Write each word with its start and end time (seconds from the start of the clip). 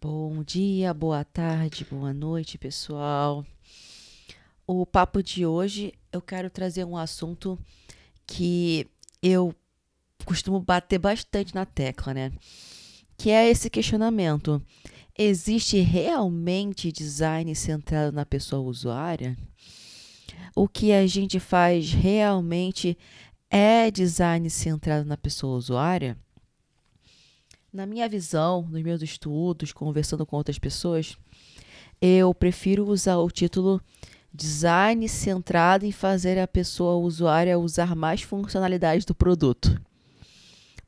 Bom 0.00 0.44
dia, 0.44 0.94
boa 0.94 1.24
tarde, 1.24 1.84
boa 1.84 2.12
noite, 2.12 2.56
pessoal. 2.56 3.44
O 4.64 4.86
papo 4.86 5.20
de 5.24 5.44
hoje 5.44 5.92
eu 6.12 6.22
quero 6.22 6.48
trazer 6.48 6.84
um 6.84 6.96
assunto 6.96 7.58
que 8.24 8.86
eu 9.20 9.52
costumo 10.24 10.60
bater 10.60 11.00
bastante 11.00 11.52
na 11.52 11.66
tecla, 11.66 12.14
né? 12.14 12.32
Que 13.16 13.30
é 13.30 13.50
esse 13.50 13.68
questionamento: 13.68 14.62
existe 15.18 15.80
realmente 15.80 16.92
design 16.92 17.52
centrado 17.56 18.14
na 18.14 18.24
pessoa 18.24 18.62
usuária? 18.62 19.36
O 20.54 20.68
que 20.68 20.92
a 20.92 21.08
gente 21.08 21.40
faz 21.40 21.92
realmente 21.92 22.96
é 23.50 23.90
design 23.90 24.48
centrado 24.48 25.04
na 25.08 25.16
pessoa 25.16 25.56
usuária? 25.56 26.16
Na 27.72 27.84
minha 27.84 28.08
visão, 28.08 28.62
nos 28.62 28.82
meus 28.82 29.02
estudos, 29.02 29.72
conversando 29.72 30.24
com 30.24 30.36
outras 30.36 30.58
pessoas, 30.58 31.18
eu 32.00 32.32
prefiro 32.32 32.86
usar 32.86 33.18
o 33.18 33.30
título 33.30 33.80
Design 34.32 35.06
centrado 35.08 35.84
em 35.84 35.92
fazer 35.92 36.38
a 36.38 36.46
pessoa 36.46 36.96
usuária 36.96 37.58
usar 37.58 37.94
mais 37.94 38.22
funcionalidades 38.22 39.04
do 39.04 39.14
produto. 39.14 39.80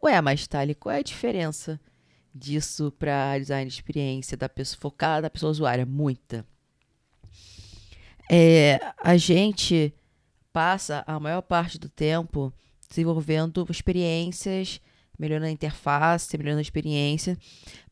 Ué, 0.02 0.18
mas 0.20 0.46
Thali, 0.46 0.74
qual 0.74 0.94
é 0.94 0.98
a 0.98 1.02
diferença 1.02 1.78
disso 2.34 2.92
para 2.98 3.38
design 3.38 3.68
de 3.68 3.74
experiência 3.74 4.36
da 4.36 4.48
pessoa 4.48 4.80
focada 4.80 5.22
na 5.22 5.30
pessoa 5.30 5.50
usuária? 5.50 5.84
Muita. 5.84 6.46
É, 8.30 8.78
a 8.96 9.16
gente 9.16 9.92
passa 10.52 11.04
a 11.06 11.20
maior 11.20 11.42
parte 11.42 11.78
do 11.78 11.88
tempo 11.88 12.52
desenvolvendo 12.88 13.66
experiências 13.68 14.80
melhorando 15.20 15.46
a 15.46 15.50
interface, 15.50 16.36
melhorando 16.36 16.58
a 16.58 16.62
experiência, 16.62 17.38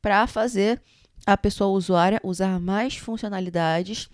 para 0.01 0.27
fazer 0.27 0.81
a 1.27 1.37
pessoa 1.37 1.77
usuária 1.77 2.21
usar 2.25 2.59
mais 2.59 2.97
funcionalidades 2.97 4.09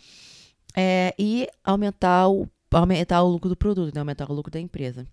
é, 0.76 1.14
e 1.16 1.48
aumentar 1.62 2.28
o, 2.28 2.48
aumentar 2.72 3.22
o 3.22 3.28
lucro 3.28 3.48
do 3.48 3.56
produto, 3.56 3.94
né? 3.94 4.00
aumentar 4.00 4.28
o 4.30 4.34
lucro 4.34 4.50
da 4.50 4.58
empresa. 4.58 5.06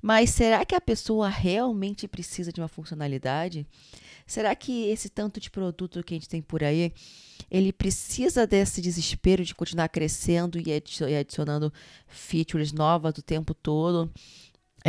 Mas 0.00 0.30
será 0.30 0.64
que 0.64 0.74
a 0.74 0.80
pessoa 0.80 1.28
realmente 1.28 2.06
precisa 2.08 2.52
de 2.52 2.60
uma 2.60 2.68
funcionalidade? 2.68 3.66
Será 4.26 4.54
que 4.54 4.88
esse 4.88 5.08
tanto 5.08 5.40
de 5.40 5.50
produto 5.50 6.02
que 6.02 6.14
a 6.14 6.16
gente 6.16 6.28
tem 6.28 6.40
por 6.40 6.62
aí, 6.62 6.92
ele 7.50 7.72
precisa 7.72 8.46
desse 8.46 8.80
desespero 8.80 9.44
de 9.44 9.54
continuar 9.54 9.88
crescendo 9.88 10.58
e 10.58 11.16
adicionando 11.18 11.72
features 12.06 12.72
novas 12.72 13.18
o 13.18 13.22
tempo 13.22 13.54
todo? 13.54 14.10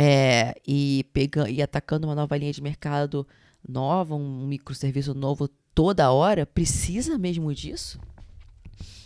É, 0.02 0.54
e, 0.66 1.04
pegando, 1.12 1.50
e 1.50 1.60
atacando 1.60 2.06
uma 2.06 2.14
nova 2.14 2.34
linha 2.34 2.54
de 2.54 2.62
mercado 2.62 3.28
nova, 3.68 4.14
um 4.14 4.46
microserviço 4.46 5.12
novo 5.12 5.46
toda 5.74 6.10
hora, 6.10 6.46
precisa 6.46 7.18
mesmo 7.18 7.54
disso? 7.54 8.00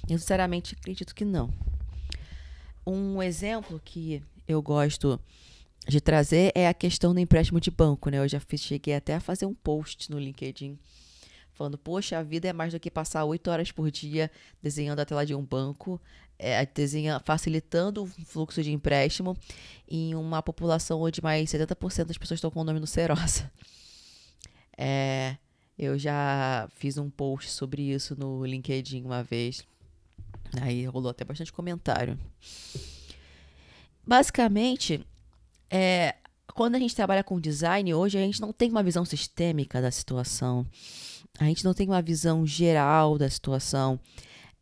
Eu 0.08 0.16
sinceramente 0.20 0.76
acredito 0.78 1.12
que 1.12 1.24
não. 1.24 1.52
Um 2.86 3.20
exemplo 3.20 3.80
que 3.84 4.22
eu 4.46 4.62
gosto 4.62 5.18
de 5.88 6.00
trazer 6.00 6.52
é 6.54 6.68
a 6.68 6.74
questão 6.74 7.12
do 7.12 7.18
empréstimo 7.18 7.58
de 7.58 7.72
banco, 7.72 8.08
né? 8.08 8.18
Eu 8.18 8.28
já 8.28 8.38
fiz, 8.38 8.60
cheguei 8.60 8.94
até 8.94 9.16
a 9.16 9.20
fazer 9.20 9.46
um 9.46 9.54
post 9.54 10.08
no 10.12 10.18
LinkedIn 10.20 10.78
falando, 11.54 11.78
poxa, 11.78 12.18
a 12.18 12.22
vida 12.22 12.48
é 12.48 12.52
mais 12.52 12.72
do 12.72 12.80
que 12.80 12.90
passar 12.90 13.24
oito 13.24 13.50
horas 13.50 13.70
por 13.70 13.90
dia 13.90 14.30
desenhando 14.62 15.00
a 15.00 15.04
tela 15.04 15.24
de 15.24 15.34
um 15.34 15.42
banco, 15.42 16.00
é, 16.38 16.64
desenha, 16.66 17.20
facilitando 17.24 18.02
o 18.02 18.06
fluxo 18.06 18.62
de 18.62 18.72
empréstimo 18.72 19.36
em 19.88 20.14
uma 20.14 20.42
população 20.42 21.00
onde 21.00 21.22
mais 21.22 21.50
70% 21.50 22.04
das 22.04 22.18
pessoas 22.18 22.38
estão 22.38 22.50
com 22.50 22.60
o 22.60 22.64
nome 22.64 22.80
no 22.80 22.86
Serasa. 22.86 23.50
É, 24.76 25.36
eu 25.78 25.96
já 25.96 26.68
fiz 26.74 26.98
um 26.98 27.08
post 27.08 27.48
sobre 27.48 27.80
isso 27.80 28.18
no 28.18 28.44
LinkedIn 28.44 29.04
uma 29.04 29.22
vez. 29.22 29.62
Aí 30.60 30.84
rolou 30.84 31.10
até 31.10 31.24
bastante 31.24 31.52
comentário. 31.52 32.18
Basicamente, 34.04 35.06
é, 35.70 36.16
quando 36.54 36.76
a 36.76 36.78
gente 36.78 36.94
trabalha 36.94 37.24
com 37.24 37.40
design, 37.40 37.94
hoje 37.94 38.18
a 38.18 38.20
gente 38.20 38.40
não 38.40 38.52
tem 38.52 38.70
uma 38.70 38.82
visão 38.82 39.04
sistêmica 39.04 39.80
da 39.80 39.90
situação. 39.90 40.66
A 41.38 41.44
gente 41.44 41.64
não 41.64 41.74
tem 41.74 41.88
uma 41.88 42.02
visão 42.02 42.46
geral 42.46 43.18
da 43.18 43.28
situação. 43.28 43.98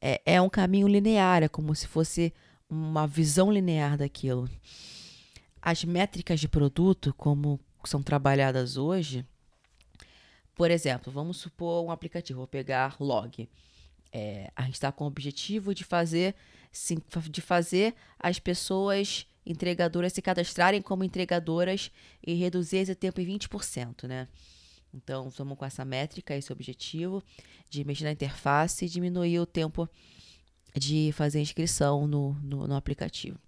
É, 0.04 0.20
é 0.26 0.42
um 0.42 0.50
caminho 0.50 0.88
linear, 0.88 1.44
é 1.44 1.48
como 1.48 1.72
se 1.76 1.86
fosse 1.86 2.34
uma 2.68 3.06
visão 3.06 3.52
linear 3.52 3.96
daquilo. 3.96 4.50
As 5.60 5.84
métricas 5.84 6.40
de 6.40 6.48
produto, 6.48 7.14
como 7.16 7.60
são 7.84 8.02
trabalhadas 8.02 8.76
hoje, 8.76 9.24
por 10.56 10.72
exemplo, 10.72 11.12
vamos 11.12 11.36
supor 11.36 11.84
um 11.84 11.92
aplicativo, 11.92 12.38
vou 12.38 12.48
pegar 12.48 12.96
log. 12.98 13.48
É, 14.12 14.50
a 14.56 14.62
gente 14.62 14.74
está 14.74 14.90
com 14.90 15.04
o 15.04 15.06
objetivo 15.06 15.72
de 15.72 15.84
fazer, 15.84 16.34
de 17.30 17.40
fazer 17.40 17.94
as 18.18 18.40
pessoas 18.40 19.24
entregadoras 19.46 20.12
se 20.12 20.20
cadastrarem 20.20 20.82
como 20.82 21.04
entregadoras 21.04 21.92
e 22.24 22.34
reduzir 22.34 22.78
esse 22.78 22.94
tempo 22.94 23.20
em 23.20 23.38
20%, 23.38 24.08
né? 24.08 24.28
Então, 24.94 25.30
vamos 25.30 25.56
com 25.56 25.64
essa 25.64 25.84
métrica, 25.84 26.36
esse 26.36 26.52
objetivo 26.52 27.22
de 27.70 27.84
mexer 27.84 28.04
na 28.04 28.12
interface 28.12 28.84
e 28.84 28.88
diminuir 28.88 29.38
o 29.38 29.46
tempo 29.46 29.88
de 30.74 31.12
fazer 31.12 31.40
inscrição 31.40 32.06
no, 32.06 32.34
no, 32.42 32.66
no 32.66 32.74
aplicativo. 32.74 33.38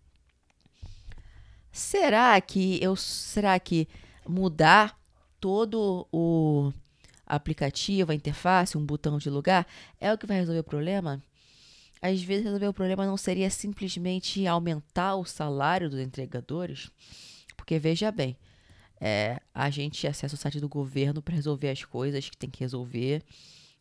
Será 1.71 2.41
que 2.41 2.79
eu 2.83 2.95
será 2.95 3.59
que 3.59 3.89
mudar 4.27 4.99
todo 5.41 6.07
o 6.13 6.73
aplicativo, 7.27 8.13
a 8.13 8.15
interface, 8.15 8.79
um 8.79 8.85
botão 8.85 9.19
de 9.19 9.29
lugar 9.29 9.67
é 10.01 10.13
o 10.13 10.19
que 10.19 10.27
vai 10.27 10.39
resolver 10.39 10.61
o 10.61 10.65
problema? 10.65 11.23
Às 12.01 12.23
vezes 12.23 12.45
resolver 12.45 12.69
o 12.69 12.75
problema 12.75 13.07
não 13.07 13.17
seria 13.17 13.51
simplesmente 13.51 14.47
aumentar 14.47 15.17
o 15.17 15.25
salário 15.25 15.91
dos 15.91 15.99
entregadores, 15.99 16.91
porque 17.57 17.79
veja 17.79 18.13
bem, 18.13 18.37
é, 19.01 19.41
a 19.53 19.71
gente 19.71 20.07
acessa 20.07 20.35
o 20.35 20.39
site 20.39 20.61
do 20.61 20.69
governo 20.69 21.23
para 21.23 21.35
resolver 21.35 21.71
as 21.71 21.85
coisas 21.85 22.29
que 22.29 22.37
tem 22.37 22.51
que 22.51 22.61
resolver, 22.61 23.23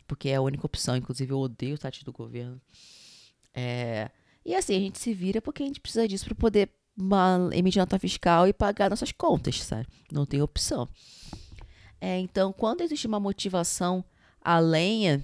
porque 0.08 0.30
é 0.30 0.36
a 0.36 0.42
única 0.42 0.66
opção. 0.66 0.96
Inclusive, 0.96 1.32
eu 1.32 1.40
odeio 1.40 1.76
o 1.76 1.78
site 1.78 2.04
do 2.04 2.12
governo. 2.12 2.60
É, 3.54 4.10
e 4.46 4.56
assim, 4.56 4.76
a 4.76 4.80
gente 4.80 5.00
se 5.00 5.14
vira 5.14 5.42
porque 5.42 5.64
a 5.64 5.66
gente 5.66 5.80
precisa 5.80 6.08
disso 6.08 6.26
para 6.26 6.36
poder 6.36 6.70
uma, 6.98 7.50
emitir 7.54 7.80
nota 7.80 7.98
fiscal 7.98 8.48
e 8.48 8.54
pagar 8.54 8.90
nossas 8.90 9.12
contas, 9.12 9.62
sabe? 9.62 9.88
Não 10.12 10.26
tem 10.26 10.42
opção. 10.42 10.88
É, 12.00 12.20
então, 12.20 12.52
quando 12.52 12.82
existe 12.82 13.08
uma 13.08 13.20
motivação 13.20 14.04
além 14.42 15.24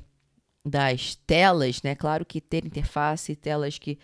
das 0.65 1.15
telas, 1.15 1.81
né? 1.81 1.95
Claro 1.95 2.25
que 2.25 2.39
ter 2.39 2.65
interface, 2.65 3.35
telas 3.35 3.77
que, 3.77 3.99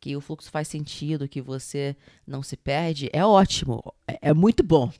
que 0.00 0.16
o 0.16 0.20
fluxo 0.20 0.50
faz 0.50 0.68
sentido, 0.68 1.28
que 1.28 1.40
você 1.40 1.96
não 2.26 2.42
se 2.42 2.56
perde, 2.56 3.08
é 3.12 3.24
ótimo, 3.24 3.82
é, 4.06 4.18
é 4.30 4.34
muito 4.34 4.62
bom. 4.62 4.90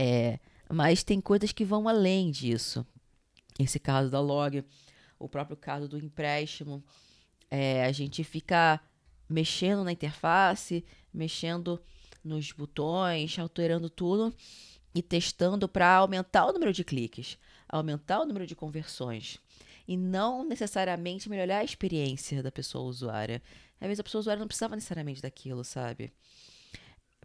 É, 0.00 0.38
mas 0.70 1.02
tem 1.02 1.20
coisas 1.20 1.50
que 1.50 1.64
vão 1.64 1.88
além 1.88 2.30
disso. 2.30 2.86
Esse 3.58 3.80
caso 3.80 4.08
da 4.08 4.20
log, 4.20 4.64
o 5.18 5.28
próprio 5.28 5.56
caso 5.56 5.88
do 5.88 5.98
empréstimo, 5.98 6.84
é, 7.50 7.84
a 7.84 7.90
gente 7.90 8.22
fica 8.22 8.80
mexendo 9.28 9.82
na 9.82 9.90
interface, 9.90 10.84
mexendo 11.12 11.82
nos 12.22 12.52
botões, 12.52 13.36
alterando 13.40 13.90
tudo 13.90 14.32
e 14.94 15.02
testando 15.02 15.68
para 15.68 15.96
aumentar 15.96 16.46
o 16.46 16.52
número 16.52 16.72
de 16.72 16.84
cliques, 16.84 17.36
aumentar 17.68 18.20
o 18.20 18.24
número 18.24 18.46
de 18.46 18.54
conversões 18.54 19.40
e 19.86 19.96
não 19.96 20.44
necessariamente 20.44 21.28
melhorar 21.28 21.58
a 21.58 21.64
experiência 21.64 22.40
da 22.40 22.52
pessoa 22.52 22.84
usuária. 22.84 23.42
Às 23.80 23.88
vezes 23.88 24.00
a 24.00 24.04
pessoa 24.04 24.20
usuária 24.20 24.38
não 24.38 24.46
precisava 24.46 24.76
necessariamente 24.76 25.20
daquilo, 25.20 25.64
sabe? 25.64 26.12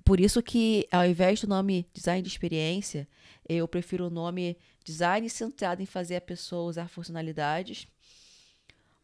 Por 0.04 0.20
isso 0.20 0.42
que, 0.42 0.88
ao 0.92 1.06
invés 1.06 1.42
do 1.42 1.48
nome 1.48 1.88
design 1.94 2.22
de 2.22 2.28
experiência, 2.28 3.08
eu 3.48 3.68
prefiro 3.68 4.08
o 4.08 4.10
nome 4.10 4.58
design 4.84 5.30
centrado 5.30 5.82
em 5.82 5.86
fazer 5.86 6.18
a 6.18 6.22
pessoa 6.22 6.70
usar 6.70 6.88
funcionalidades 6.90 7.88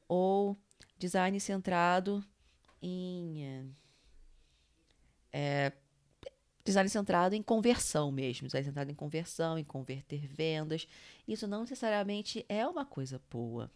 ou 0.08 0.58
design 0.98 1.40
centrado 1.40 2.24
em 2.81 3.74
é, 5.31 5.72
design 6.64 6.90
centrado 6.90 7.36
em 7.36 7.42
conversão 7.42 8.12
mesmo, 8.12 8.48
design 8.48 8.66
centrado 8.66 8.92
em 8.92 8.96
conversão, 8.96 9.58
em 9.58 9.64
converter 9.64 10.28
vendas. 10.28 10.88
Isso 11.28 11.48
não 11.48 11.62
necessariamente 11.62 12.46
é 12.48 12.66
uma 12.68 12.86
coisa 12.86 13.22
boa. 13.30 13.72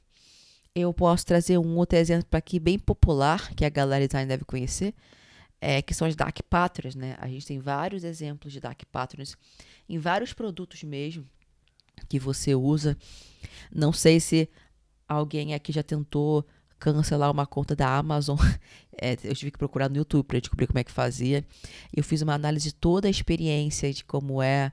Eu 0.75 0.93
posso 0.93 1.25
trazer 1.25 1.57
um 1.57 1.77
outro 1.77 1.97
exemplo 1.97 2.27
aqui 2.31 2.59
bem 2.59 2.79
popular 2.79 3.53
que 3.55 3.63
a 3.63 3.69
galera 3.69 4.07
design 4.07 4.27
deve 4.27 4.43
conhecer, 4.43 4.93
é, 5.63 5.81
que 5.81 5.93
são 5.93 6.05
as 6.05 6.13
dark 6.13 6.37
patterns, 6.49 6.93
né? 6.93 7.15
A 7.19 7.27
gente 7.27 7.45
tem 7.45 7.57
vários 7.57 8.03
exemplos 8.03 8.51
de 8.51 8.59
dark 8.59 8.81
patterns 8.91 9.37
em 9.87 9.97
vários 9.97 10.33
produtos 10.33 10.83
mesmo 10.83 11.25
que 12.09 12.19
você 12.19 12.53
usa. 12.53 12.97
Não 13.73 13.93
sei 13.93 14.19
se 14.19 14.49
alguém 15.07 15.53
aqui 15.53 15.71
já 15.71 15.81
tentou 15.81 16.45
cancelar 16.77 17.31
uma 17.31 17.45
conta 17.45 17.75
da 17.75 17.97
Amazon. 17.97 18.37
É, 19.01 19.17
eu 19.23 19.33
tive 19.33 19.49
que 19.49 19.57
procurar 19.57 19.89
no 19.89 19.97
YouTube 19.97 20.23
para 20.23 20.39
descobrir 20.39 20.67
como 20.67 20.77
é 20.77 20.83
que 20.83 20.91
fazia. 20.91 21.43
Eu 21.91 22.03
fiz 22.03 22.21
uma 22.21 22.35
análise 22.35 22.69
de 22.69 22.75
toda 22.75 23.07
a 23.07 23.11
experiência 23.11 23.91
de 23.91 24.03
como 24.03 24.39
é 24.39 24.71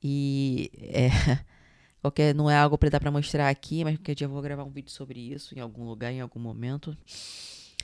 e 0.00 0.70
é, 0.80 1.08
Qualquer, 2.00 2.32
não 2.32 2.48
é 2.48 2.56
algo 2.56 2.78
para 2.78 2.88
dar 2.88 3.00
para 3.00 3.10
mostrar 3.10 3.48
aqui, 3.48 3.82
mas 3.82 3.96
qualquer 3.96 4.14
dia 4.14 4.26
eu 4.26 4.30
vou 4.30 4.40
gravar 4.40 4.62
um 4.62 4.70
vídeo 4.70 4.92
sobre 4.92 5.18
isso 5.18 5.52
em 5.58 5.60
algum 5.60 5.84
lugar, 5.84 6.12
em 6.12 6.20
algum 6.20 6.38
momento. 6.38 6.96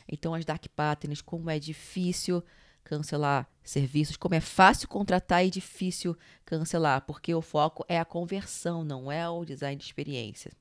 Então, 0.09 0.35
as 0.35 0.45
dark 0.45 0.65
patterns, 0.75 1.21
como 1.21 1.51
é 1.51 1.59
difícil 1.59 2.43
cancelar 2.85 3.49
serviços, 3.63 4.17
como 4.17 4.35
é 4.35 4.41
fácil 4.41 4.89
contratar 4.89 5.45
e 5.47 5.51
difícil 5.51 6.17
cancelar, 6.45 7.03
porque 7.03 7.35
o 7.35 7.41
foco 7.41 7.85
é 7.89 7.99
a 7.99 8.05
conversão, 8.05 8.85
não 8.85 9.11
é 9.11 9.29
o 9.29 9.45
design 9.45 9.77
de 9.77 9.85
experiência. 9.85 10.53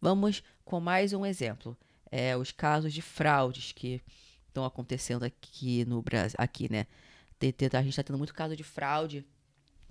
Vamos 0.00 0.42
com 0.64 0.80
mais 0.80 1.12
um 1.12 1.24
exemplo. 1.24 1.76
É, 2.10 2.36
os 2.36 2.50
casos 2.50 2.92
de 2.92 3.00
fraudes 3.00 3.72
que 3.72 4.02
estão 4.48 4.64
acontecendo 4.64 5.22
aqui 5.22 5.84
no 5.84 6.02
Brasil, 6.02 6.36
aqui, 6.38 6.70
né? 6.70 6.86
A 7.40 7.82
gente 7.82 7.88
está 7.88 8.02
tendo 8.02 8.18
muito 8.18 8.34
caso 8.34 8.54
de 8.54 8.62
fraude 8.62 9.24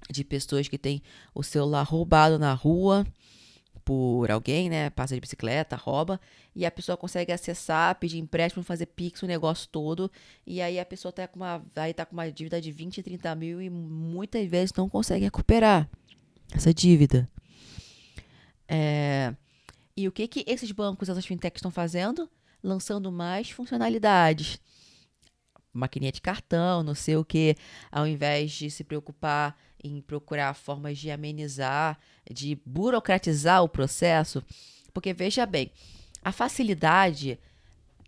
de 0.10 0.24
pessoas 0.24 0.68
que 0.68 0.78
têm 0.78 1.02
o 1.34 1.44
celular 1.44 1.84
roubado 1.84 2.40
na 2.40 2.54
rua 2.54 3.06
por 3.84 4.30
alguém, 4.32 4.70
né? 4.70 4.90
Passa 4.90 5.16
de 5.16 5.22
bicicleta, 5.22 5.76
rouba, 5.76 6.20
e 6.56 6.66
a 6.66 6.72
pessoa 6.72 6.98
consegue 6.98 7.32
acessar, 7.32 7.96
pedir 7.96 8.18
empréstimo, 8.18 8.64
fazer 8.64 8.86
pix, 8.88 9.22
o 9.24 9.28
negócio 9.28 9.68
todo, 9.70 10.12
e 10.46 10.62
aí 10.62 10.80
a 10.80 10.86
pessoa 10.86 11.12
tá 11.12 11.28
com 11.28 11.40
uma, 11.40 11.64
aí 11.76 11.94
tá 11.94 12.06
com 12.06 12.14
uma 12.14 12.32
dívida 12.32 12.62
de 12.62 12.72
20, 12.72 13.02
30 13.04 13.36
mil 13.36 13.62
e 13.62 13.70
muitas 13.70 14.48
vezes 14.48 14.74
não 14.74 14.90
consegue 14.90 15.26
recuperar 15.26 15.90
essa 16.54 16.74
dívida. 16.74 17.30
É, 18.68 19.36
e 19.96 20.08
o 20.08 20.12
que 20.12 20.28
que 20.28 20.46
esses 20.48 20.72
bancos, 20.72 21.10
essas 21.10 21.26
fintechs 21.26 21.60
estão 21.60 21.72
fazendo? 21.72 22.30
Lançando 22.64 23.12
mais 23.12 23.50
funcionalidades. 23.50 24.60
Maquininha 25.74 26.12
de 26.12 26.22
cartão, 26.22 26.84
não 26.84 26.94
sei 26.96 27.16
o 27.16 27.24
que, 27.24 27.56
ao 27.92 28.06
invés 28.06 28.52
de 28.52 28.70
se 28.70 28.84
preocupar 28.84 29.58
em 29.84 30.02
procurar 30.02 30.54
formas 30.54 30.98
de 30.98 31.10
amenizar, 31.10 31.98
de 32.30 32.60
burocratizar 32.66 33.64
o 33.64 33.70
processo, 33.70 34.44
porque 34.94 35.14
veja 35.14 35.46
bem, 35.46 35.72
a 36.24 36.32
facilidade 36.32 37.40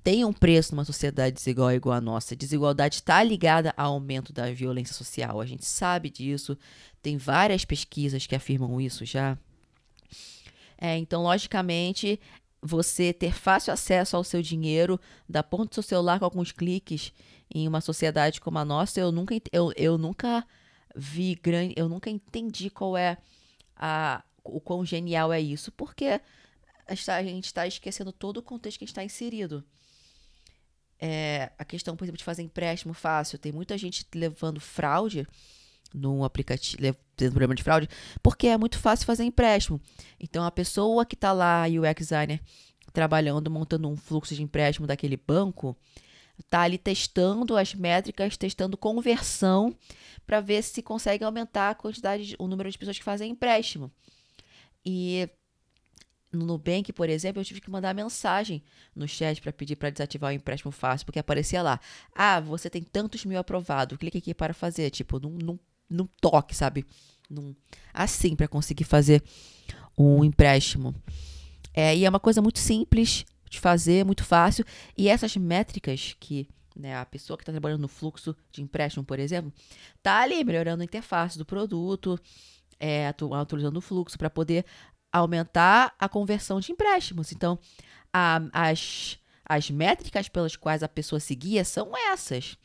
tem 0.03 0.25
um 0.25 0.33
preço 0.33 0.75
numa 0.75 0.83
sociedade 0.83 1.35
desigual 1.35 1.71
igual 1.71 1.95
a 1.95 2.01
nossa. 2.01 2.35
Desigualdade 2.35 2.95
está 2.95 3.23
ligada 3.23 3.73
ao 3.77 3.93
aumento 3.93 4.33
da 4.33 4.51
violência 4.51 4.93
social. 4.93 5.39
A 5.39 5.45
gente 5.45 5.65
sabe 5.65 6.09
disso. 6.09 6.57
Tem 7.01 7.17
várias 7.17 7.63
pesquisas 7.63 8.27
que 8.27 8.35
afirmam 8.35 8.81
isso 8.81 9.05
já. 9.05 9.37
É, 10.77 10.97
então, 10.97 11.23
logicamente, 11.23 12.19
você 12.61 13.13
ter 13.13 13.33
fácil 13.33 13.71
acesso 13.71 14.17
ao 14.17 14.23
seu 14.23 14.41
dinheiro 14.41 14.99
da 15.27 15.41
ponta 15.41 15.69
do 15.69 15.73
seu 15.75 15.83
celular 15.83 16.19
com 16.19 16.25
alguns 16.25 16.51
cliques 16.51 17.13
em 17.53 17.65
uma 17.65 17.79
sociedade 17.79 18.41
como 18.41 18.57
a 18.57 18.65
nossa, 18.65 18.99
eu 18.99 19.11
nunca, 19.11 19.35
eu, 19.51 19.71
eu 19.77 19.97
nunca 19.97 20.45
vi 20.95 21.35
grande. 21.35 21.73
Eu 21.77 21.89
nunca 21.89 22.09
entendi 22.09 22.69
qual 22.69 22.97
é 22.97 23.17
a, 23.75 24.23
o 24.43 24.59
quão 24.59 24.85
genial 24.85 25.31
é 25.31 25.39
isso, 25.39 25.71
porque 25.71 26.21
a 26.87 27.23
gente 27.23 27.45
está 27.45 27.65
esquecendo 27.65 28.11
todo 28.11 28.37
o 28.37 28.43
contexto 28.43 28.79
que 28.79 28.85
está 28.85 29.03
inserido. 29.03 29.63
É, 30.99 31.51
a 31.57 31.65
questão, 31.65 31.95
por 31.95 32.05
exemplo, 32.05 32.17
de 32.17 32.23
fazer 32.23 32.43
empréstimo 32.43 32.93
fácil. 32.93 33.37
Tem 33.37 33.51
muita 33.51 33.77
gente 33.77 34.05
levando 34.15 34.59
fraude 34.59 35.27
no 35.93 36.23
aplicativo, 36.23 36.77
tendo 37.15 37.31
problema 37.31 37.53
de 37.53 37.63
fraude, 37.63 37.89
porque 38.21 38.47
é 38.47 38.57
muito 38.57 38.79
fácil 38.79 39.05
fazer 39.05 39.23
empréstimo. 39.23 39.81
Então, 40.19 40.43
a 40.43 40.51
pessoa 40.51 41.05
que 41.05 41.15
está 41.15 41.31
lá, 41.31 41.65
o 41.67 41.81
UX 41.81 42.07
designer, 42.07 42.41
trabalhando, 42.91 43.51
montando 43.51 43.89
um 43.89 43.95
fluxo 43.95 44.33
de 44.33 44.41
empréstimo 44.41 44.87
daquele 44.87 45.17
banco, 45.17 45.77
tá 46.49 46.61
ali 46.61 46.77
testando 46.77 47.55
as 47.57 47.73
métricas, 47.73 48.37
testando 48.37 48.77
conversão 48.77 49.75
para 50.25 50.41
ver 50.41 50.63
se 50.63 50.81
consegue 50.81 51.23
aumentar 51.23 51.71
a 51.71 51.75
quantidade, 51.75 52.35
o 52.39 52.47
número 52.47 52.69
de 52.71 52.77
pessoas 52.77 52.97
que 52.97 53.03
fazem 53.03 53.31
empréstimo. 53.31 53.91
E 54.85 55.29
no 56.31 56.45
Nubank, 56.45 56.91
por 56.91 57.09
exemplo, 57.09 57.39
eu 57.39 57.45
tive 57.45 57.61
que 57.61 57.69
mandar 57.69 57.93
mensagem 57.93 58.63
no 58.95 59.07
chat 59.07 59.39
para 59.41 59.53
pedir 59.53 59.75
para 59.75 59.91
desativar 59.91 60.31
o 60.31 60.35
empréstimo 60.35 60.71
fácil, 60.71 61.05
porque 61.05 61.19
aparecia 61.19 61.61
lá: 61.61 61.79
"Ah, 62.13 62.39
você 62.39 62.69
tem 62.69 62.81
tantos 62.81 63.23
mil 63.25 63.37
aprovado, 63.37 63.97
clique 63.97 64.17
aqui 64.17 64.33
para 64.33 64.53
fazer", 64.53 64.89
tipo, 64.89 65.19
num, 65.19 65.37
num, 65.37 65.59
num 65.89 66.07
toque, 66.19 66.55
sabe? 66.55 66.85
Num, 67.29 67.55
assim 67.93 68.35
para 68.35 68.47
conseguir 68.47 68.83
fazer 68.83 69.23
um 69.97 70.23
empréstimo. 70.23 70.95
É, 71.73 71.95
e 71.95 72.05
é 72.05 72.09
uma 72.09 72.19
coisa 72.19 72.41
muito 72.41 72.59
simples, 72.59 73.25
de 73.53 73.59
fazer, 73.59 74.05
muito 74.05 74.23
fácil. 74.23 74.65
E 74.97 75.07
essas 75.07 75.35
métricas 75.37 76.15
que 76.19 76.47
né, 76.75 76.97
a 76.97 77.05
pessoa 77.05 77.37
que 77.37 77.43
está 77.43 77.51
trabalhando 77.51 77.81
no 77.81 77.87
fluxo 77.87 78.35
de 78.51 78.61
empréstimo, 78.61 79.05
por 79.05 79.19
exemplo, 79.19 79.53
tá 80.01 80.21
ali 80.21 80.43
melhorando 80.43 80.81
a 80.81 80.85
interface 80.85 81.37
do 81.37 81.45
produto, 81.45 82.19
é, 82.79 83.07
atualizando 83.07 83.77
o 83.77 83.81
fluxo 83.81 84.17
para 84.17 84.29
poder 84.29 84.65
aumentar 85.11 85.93
a 85.99 86.09
conversão 86.09 86.59
de 86.59 86.71
empréstimos. 86.71 87.31
Então, 87.31 87.59
a, 88.11 88.41
as, 88.51 89.19
as 89.45 89.69
métricas 89.69 90.27
pelas 90.27 90.55
quais 90.55 90.81
a 90.81 90.89
pessoa 90.89 91.19
seguia 91.19 91.63
são 91.63 91.91
essas. 92.11 92.57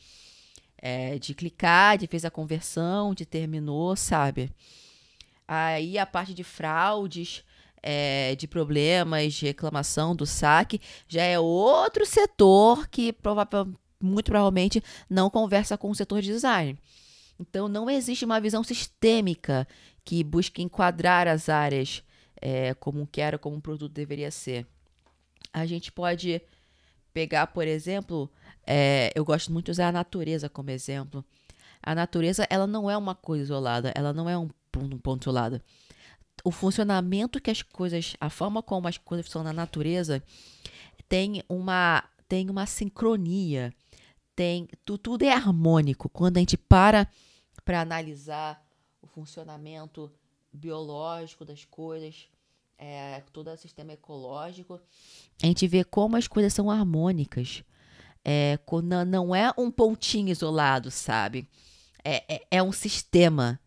É, 0.80 1.18
de 1.18 1.34
clicar, 1.34 1.98
de 1.98 2.06
fez 2.06 2.24
a 2.24 2.30
conversão, 2.30 3.12
de 3.12 3.26
terminou, 3.26 3.96
sabe? 3.96 4.50
Aí 5.46 5.98
a 5.98 6.06
parte 6.06 6.32
de 6.32 6.44
fraudes, 6.44 7.42
é, 7.82 8.34
de 8.36 8.46
problemas, 8.46 9.34
de 9.34 9.46
reclamação 9.46 10.14
do 10.14 10.26
saque, 10.26 10.80
já 11.06 11.22
é 11.22 11.38
outro 11.38 12.04
setor 12.04 12.88
que 12.88 13.14
muito 14.00 14.26
provavelmente 14.26 14.82
não 15.08 15.30
conversa 15.30 15.76
com 15.76 15.90
o 15.90 15.94
setor 15.94 16.20
de 16.22 16.28
design. 16.28 16.78
Então, 17.38 17.68
não 17.68 17.88
existe 17.88 18.24
uma 18.24 18.40
visão 18.40 18.64
sistêmica 18.64 19.66
que 20.04 20.24
busque 20.24 20.62
enquadrar 20.62 21.28
as 21.28 21.48
áreas 21.48 22.02
é, 22.40 22.74
como 22.74 23.06
quer, 23.06 23.38
como 23.38 23.56
um 23.56 23.60
produto 23.60 23.92
deveria 23.92 24.30
ser. 24.30 24.66
A 25.52 25.66
gente 25.66 25.92
pode 25.92 26.40
pegar, 27.12 27.48
por 27.48 27.66
exemplo, 27.66 28.30
é, 28.66 29.12
eu 29.14 29.24
gosto 29.24 29.52
muito 29.52 29.66
de 29.66 29.72
usar 29.72 29.88
a 29.88 29.92
natureza 29.92 30.48
como 30.48 30.70
exemplo. 30.70 31.24
A 31.82 31.94
natureza, 31.94 32.46
ela 32.50 32.66
não 32.66 32.90
é 32.90 32.96
uma 32.96 33.14
coisa 33.14 33.44
isolada, 33.44 33.92
ela 33.94 34.12
não 34.12 34.28
é 34.28 34.36
um, 34.36 34.48
um 34.76 34.98
ponto 34.98 35.24
isolado 35.24 35.60
o 36.44 36.50
funcionamento 36.50 37.40
que 37.40 37.50
as 37.50 37.62
coisas, 37.62 38.14
a 38.20 38.30
forma 38.30 38.62
como 38.62 38.88
as 38.88 38.98
coisas 38.98 39.26
funcionam 39.26 39.52
na 39.52 39.62
natureza 39.62 40.22
tem 41.08 41.42
uma 41.48 42.04
tem 42.28 42.50
uma 42.50 42.66
sincronia, 42.66 43.72
tem 44.36 44.68
tu, 44.84 44.98
tudo 44.98 45.22
é 45.22 45.32
harmônico. 45.32 46.08
Quando 46.08 46.36
a 46.36 46.40
gente 46.40 46.56
para 46.56 47.08
para 47.64 47.80
analisar 47.80 48.62
o 49.00 49.06
funcionamento 49.06 50.10
biológico 50.52 51.44
das 51.44 51.64
coisas, 51.64 52.28
é, 52.78 53.22
todo 53.32 53.50
o 53.50 53.56
sistema 53.56 53.92
ecológico, 53.92 54.80
a 55.42 55.46
gente 55.46 55.66
vê 55.66 55.84
como 55.84 56.16
as 56.16 56.28
coisas 56.28 56.52
são 56.52 56.70
harmônicas. 56.70 57.62
É, 58.24 58.58
não 59.06 59.34
é 59.34 59.52
um 59.56 59.70
pontinho 59.70 60.28
isolado, 60.28 60.90
sabe? 60.90 61.48
É, 62.04 62.34
é, 62.34 62.46
é 62.50 62.62
um 62.62 62.72
sistema 62.72 63.58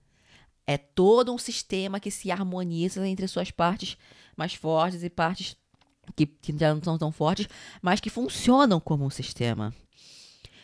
é 0.65 0.77
todo 0.77 1.33
um 1.33 1.37
sistema 1.37 1.99
que 1.99 2.11
se 2.11 2.31
harmoniza 2.31 3.07
entre 3.07 3.27
suas 3.27 3.51
partes 3.51 3.97
mais 4.35 4.53
fortes 4.53 5.03
e 5.03 5.09
partes 5.09 5.57
que, 6.15 6.25
que 6.25 6.57
já 6.57 6.73
não 6.73 6.83
são 6.83 6.97
tão 6.97 7.11
fortes, 7.11 7.47
mas 7.81 7.99
que 7.99 8.09
funcionam 8.09 8.79
como 8.79 9.05
um 9.05 9.09
sistema. 9.09 9.73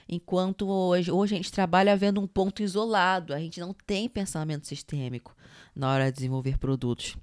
Enquanto 0.10 0.68
hoje, 0.68 1.12
hoje 1.12 1.36
a 1.36 1.38
gente 1.38 1.51
trabalha 1.51 1.98
vendo 1.98 2.22
um 2.22 2.27
ponto 2.27 2.63
isolado, 2.63 3.34
a 3.34 3.39
gente 3.39 3.60
não 3.60 3.74
tem 3.74 4.08
pensamento 4.08 4.66
sistêmico 4.66 5.36
na 5.75 5.92
hora 5.92 6.06
de 6.06 6.16
desenvolver 6.16 6.58
produtos. 6.58 7.18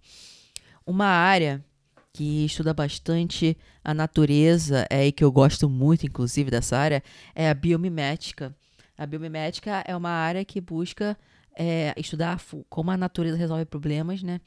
Uma 0.87 1.07
área 1.07 1.65
que 2.13 2.45
estuda 2.45 2.73
bastante 2.73 3.57
a 3.83 3.93
natureza 3.93 4.87
é, 4.89 5.07
e 5.07 5.13
que 5.13 5.25
eu 5.25 5.33
gosto 5.33 5.69
muito, 5.69 6.07
inclusive, 6.07 6.51
dessa 6.51 6.79
área, 6.79 7.03
é 7.35 7.49
a 7.49 7.55
biomimética. 7.55 8.55
A 8.97 9.05
biomimética 9.07 9.83
é 9.87 9.97
uma 9.97 10.11
área 10.11 10.45
que 10.45 10.61
busca 10.61 11.19
é, 11.57 11.95
estudar 11.97 12.41
como 12.69 12.91
a 12.91 12.97
natureza 12.97 13.37
resolve 13.37 13.65
problemas, 13.65 14.23
né? 14.23 14.41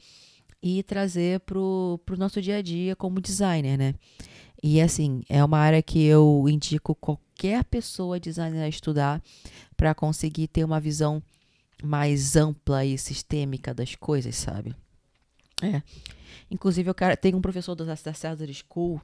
E 0.62 0.82
trazer 0.82 1.40
pro, 1.40 2.00
pro 2.04 2.18
nosso 2.18 2.42
dia 2.42 2.56
a 2.56 2.62
dia 2.62 2.96
como 2.96 3.20
designer, 3.20 3.78
né? 3.78 3.94
E 4.62 4.80
assim, 4.80 5.22
é 5.28 5.44
uma 5.44 5.58
área 5.58 5.82
que 5.82 6.04
eu 6.04 6.46
indico 6.48 6.94
qualquer 6.94 7.64
pessoa 7.64 8.18
designer 8.18 8.62
a 8.62 8.68
estudar 8.68 9.22
para 9.76 9.94
conseguir 9.94 10.48
ter 10.48 10.64
uma 10.64 10.80
visão 10.80 11.22
mais 11.82 12.34
ampla 12.34 12.84
e 12.84 12.98
sistêmica 12.98 13.72
das 13.72 13.94
coisas, 13.94 14.34
sabe? 14.34 14.74
É. 15.62 15.82
Inclusive, 16.50 16.90
eu 16.90 16.94
quero, 16.94 17.16
tem 17.16 17.34
um 17.34 17.40
professor 17.40 17.74
da, 17.74 17.94
César 17.94 18.48
School 18.52 19.00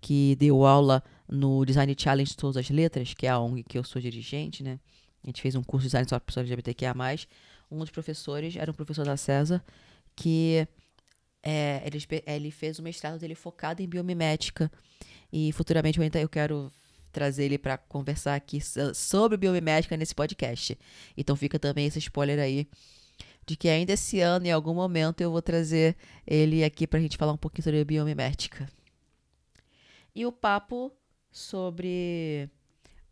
que 0.00 0.36
deu 0.36 0.64
aula 0.64 1.02
no 1.28 1.64
Design 1.64 1.94
Challenge 1.96 2.36
Todas 2.36 2.56
as 2.56 2.70
Letras, 2.70 3.14
que 3.14 3.26
é 3.26 3.30
a 3.30 3.38
ONG 3.38 3.62
que 3.62 3.78
eu 3.78 3.84
sou 3.84 4.00
dirigente, 4.00 4.62
né? 4.62 4.78
A 5.26 5.28
gente 5.28 5.42
fez 5.42 5.56
um 5.56 5.62
curso 5.62 5.82
de 5.82 5.88
design 5.88 6.08
só 6.08 6.18
para 6.20 6.26
pessoas 6.26 6.46
LGBTQIA+. 6.46 6.94
Um 7.68 7.80
dos 7.80 7.90
professores 7.90 8.54
era 8.54 8.70
um 8.70 8.74
professor 8.74 9.04
da 9.04 9.16
César 9.16 9.62
que 10.14 10.66
é, 11.42 11.82
ele, 11.84 11.98
ele 12.26 12.50
fez 12.52 12.78
o 12.78 12.82
mestrado 12.82 13.18
dele 13.18 13.34
focado 13.34 13.82
em 13.82 13.88
biomimética. 13.88 14.70
E 15.32 15.52
futuramente 15.52 15.98
eu 15.98 16.28
quero 16.28 16.72
trazer 17.10 17.44
ele 17.44 17.58
para 17.58 17.76
conversar 17.76 18.36
aqui 18.36 18.60
sobre 18.94 19.36
biomimética 19.36 19.96
nesse 19.96 20.14
podcast. 20.14 20.78
Então 21.16 21.34
fica 21.34 21.58
também 21.58 21.86
esse 21.86 21.98
spoiler 21.98 22.38
aí 22.38 22.68
de 23.44 23.56
que 23.56 23.68
ainda 23.68 23.92
esse 23.92 24.20
ano, 24.20 24.46
em 24.46 24.52
algum 24.52 24.74
momento, 24.74 25.20
eu 25.20 25.30
vou 25.30 25.42
trazer 25.42 25.96
ele 26.26 26.64
aqui 26.64 26.86
para 26.86 26.98
a 26.98 27.02
gente 27.02 27.16
falar 27.16 27.32
um 27.32 27.36
pouquinho 27.36 27.64
sobre 27.64 27.84
biomimética. 27.84 28.68
E 30.14 30.24
o 30.24 30.32
papo 30.32 30.92
sobre 31.30 32.50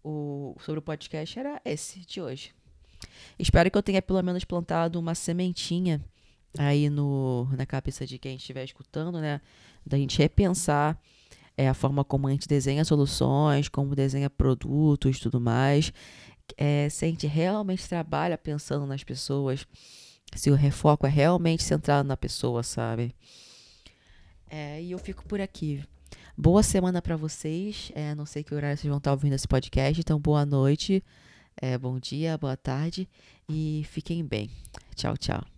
o, 0.05 0.55
sobre 0.61 0.79
o 0.79 0.83
podcast 0.83 1.39
era 1.39 1.61
esse 1.65 2.01
de 2.01 2.21
hoje. 2.21 2.55
Espero 3.39 3.71
que 3.71 3.79
eu 3.79 3.83
tenha 3.83 4.03
pelo 4.03 4.23
menos 4.23 4.45
plantado 4.45 5.01
uma 5.01 5.15
sementinha 5.15 6.05
aí 6.59 6.89
no, 6.89 7.49
na 7.57 7.67
cabeça 7.67 8.07
de 8.07 8.19
quem 8.19 8.37
estiver 8.37 8.65
escutando, 8.65 9.21
né? 9.21 9.41
Da 9.85 9.97
gente 9.97 10.19
repensar 10.19 11.01
é, 11.57 11.69
a 11.69 11.75
forma 11.75 12.05
como 12.05 12.29
a 12.29 12.31
gente 12.31 12.47
desenha 12.47 12.85
soluções, 12.85 13.69
como 13.69 13.95
desenha 13.95 14.31
produtos 14.31 15.19
tudo 15.19 15.41
mais. 15.41 15.93
É, 16.57 16.89
se 16.89 17.05
a 17.05 17.09
gente 17.09 17.27
realmente 17.27 17.89
trabalha 17.89 18.37
pensando 18.37 18.87
nas 18.87 19.03
pessoas, 19.03 19.67
se 20.35 20.51
o 20.51 20.55
refoco 20.55 21.07
é 21.07 21.11
realmente 21.11 21.63
centrado 21.63 22.07
na 22.07 22.17
pessoa, 22.17 22.63
sabe? 22.63 23.15
É, 24.49 24.83
e 24.83 24.93
eu 24.93 24.99
fico 24.99 25.25
por 25.27 25.41
aqui. 25.41 25.83
Boa 26.37 26.65
semana 26.65 27.01
para 27.01 27.17
vocês. 27.17 27.93
É, 27.95 28.13
não 28.15 28.27
sei 28.27 28.43
que 28.43 28.53
horário 28.53 28.77
vocês 28.77 28.89
vão 28.89 28.99
estar 28.99 29.13
ouvindo 29.13 29.35
esse 29.35 29.47
podcast, 29.47 30.01
então 30.01 30.19
boa 30.19 30.45
noite, 30.45 31.03
é, 31.57 31.79
bom 31.79 31.99
dia, 31.99 32.37
boa 32.37 32.57
tarde 32.57 33.09
e 33.49 33.87
fiquem 33.89 34.25
bem. 34.25 34.51
Tchau, 34.97 35.17
tchau. 35.17 35.54